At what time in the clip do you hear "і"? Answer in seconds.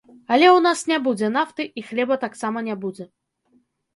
1.81-1.85